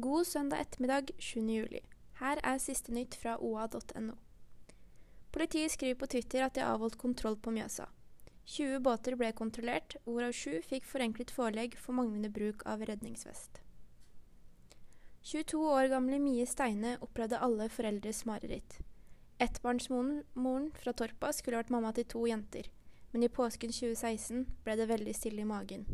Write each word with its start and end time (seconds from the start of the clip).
God 0.00 0.26
søndag 0.26 0.60
ettermiddag 0.60 1.10
7. 1.18 1.40
juli. 1.40 1.80
Her 2.20 2.38
er 2.46 2.60
siste 2.62 2.92
nytt 2.94 3.14
fra 3.20 3.34
oa.no. 3.36 4.14
Politiet 5.32 5.74
skriver 5.74 5.98
på 6.00 6.06
Twitter 6.06 6.44
at 6.46 6.54
de 6.56 6.62
har 6.64 6.72
avholdt 6.72 6.96
kontroll 6.96 7.36
på 7.36 7.52
Mjøsa. 7.52 7.84
20 8.46 8.78
båter 8.86 9.18
ble 9.20 9.28
kontrollert, 9.36 9.98
hvorav 10.06 10.32
7 10.32 10.62
fikk 10.70 10.88
forenklet 10.88 11.34
forelegg 11.36 11.76
for 11.76 11.98
manglende 11.98 12.30
bruk 12.32 12.64
av 12.64 12.86
redningsvest. 12.88 13.60
22 15.34 15.60
år 15.74 15.90
gamle 15.92 16.22
Mie 16.22 16.48
Steine 16.48 16.94
opplevde 17.04 17.42
alle 17.44 17.68
foreldres 17.68 18.22
mareritt. 18.30 18.78
Ettbarnsmoren 19.36 20.72
fra 20.80 20.96
Torpa 20.96 21.34
skulle 21.36 21.60
vært 21.60 21.74
mamma 21.76 21.92
til 21.92 22.08
to 22.08 22.24
jenter, 22.30 22.72
men 23.12 23.26
i 23.26 23.28
påsken 23.28 23.76
2016 23.82 24.48
ble 24.64 24.80
det 24.80 24.88
veldig 24.94 25.18
stille 25.18 25.44
i 25.44 25.52
magen. 25.52 25.84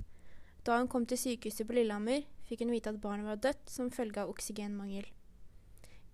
Da 0.62 0.78
hun 0.78 0.94
kom 0.94 1.10
til 1.10 1.18
sykehuset 1.18 1.66
på 1.66 1.80
Lillehammer, 1.80 2.22
fikk 2.48 2.62
hun 2.64 2.72
vite 2.74 2.92
at 2.92 3.00
barnet 3.02 3.28
var 3.28 3.40
dødt 3.42 3.70
som 3.70 3.92
følge 3.92 4.22
av 4.22 4.32
oksygenmangel. 4.32 5.06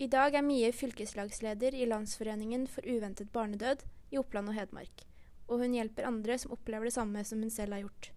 I 0.02 0.08
dag 0.10 0.34
er 0.34 0.42
Mie 0.42 0.72
fylkeslagsleder 0.74 1.76
i 1.78 1.86
Landsforeningen 1.86 2.66
for 2.66 2.86
uventet 2.88 3.30
barnedød 3.32 3.84
i 4.10 4.18
Oppland 4.18 4.50
og 4.50 4.56
Hedmark, 4.56 5.04
og 5.46 5.62
hun 5.62 5.76
hjelper 5.76 6.08
andre 6.08 6.38
som 6.40 6.54
opplever 6.56 6.88
det 6.88 6.96
samme 6.96 7.22
som 7.28 7.44
hun 7.44 7.52
selv 7.52 7.76
har 7.76 7.84
gjort. 7.84 8.10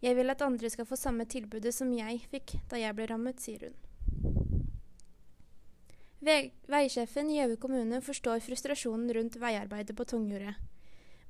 Jeg 0.00 0.16
vil 0.16 0.32
at 0.32 0.42
andre 0.42 0.70
skal 0.72 0.88
få 0.88 0.96
samme 0.96 1.24
tilbudet 1.28 1.72
som 1.76 1.92
jeg 1.92 2.22
fikk 2.32 2.56
da 2.70 2.80
jeg 2.80 2.96
ble 2.96 3.06
rammet, 3.10 3.40
sier 3.40 3.68
hun. 3.68 3.78
Veisjefen 6.20 7.30
i 7.32 7.38
Gjøvik 7.38 7.62
kommune 7.62 8.00
forstår 8.04 8.42
frustrasjonen 8.44 9.12
rundt 9.16 9.38
veiarbeidet 9.40 9.96
på 9.96 10.04
Tungjordet. 10.04 10.56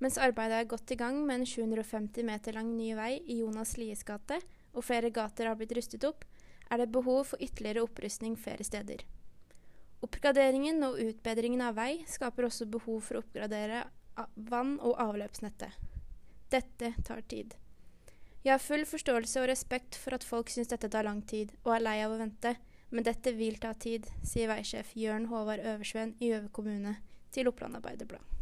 Mens 0.03 0.19
arbeidet 0.19 0.57
er 0.57 0.71
godt 0.71 0.91
i 0.91 0.99
gang 0.99 1.21
med 1.27 1.43
en 1.43 1.47
750 1.47 2.25
meter 2.27 2.57
lang 2.57 2.73
ny 2.75 2.95
vei 2.99 3.21
i 3.21 3.39
Jonas 3.43 3.77
Lies 3.79 4.03
gate, 4.09 4.41
og 4.74 4.84
flere 4.87 5.10
gater 5.15 5.51
har 5.51 5.59
blitt 5.59 5.74
rustet 5.77 6.05
opp, 6.09 6.24
er 6.70 6.79
det 6.79 6.92
behov 6.95 7.24
for 7.33 7.43
ytterligere 7.43 7.82
opprustning 7.85 8.37
flere 8.38 8.65
steder. 8.66 9.02
Oppgraderingen 10.01 10.80
og 10.87 11.01
utbedringen 11.02 11.60
av 11.65 11.77
vei 11.77 12.04
skaper 12.09 12.46
også 12.46 12.68
behov 12.71 13.02
for 13.04 13.18
å 13.18 13.24
oppgradere 13.24 13.85
vann- 14.37 14.79
og 14.80 14.96
avløpsnettet. 15.02 15.77
Dette 16.51 16.95
tar 17.04 17.21
tid. 17.29 17.54
Jeg 18.43 18.54
har 18.54 18.62
full 18.65 18.87
forståelse 18.88 19.43
og 19.43 19.51
respekt 19.51 19.99
for 20.01 20.16
at 20.16 20.24
folk 20.24 20.49
syns 20.49 20.71
dette 20.73 20.88
tar 20.88 21.05
lang 21.05 21.21
tid, 21.23 21.52
og 21.65 21.74
er 21.77 21.84
lei 21.84 21.99
av 22.01 22.15
å 22.15 22.21
vente, 22.23 22.57
men 22.90 23.05
dette 23.05 23.34
vil 23.37 23.60
ta 23.60 23.74
tid, 23.74 24.09
sier 24.24 24.49
veisjef 24.51 24.96
Jørn 24.96 25.29
Håvard 25.30 25.60
Øversveen 25.60 26.16
i 26.18 26.32
Gjøve 26.32 26.49
kommune 26.49 26.96
til 27.30 27.52
Oppland 27.52 27.77
Arbeiderblad. 27.77 28.40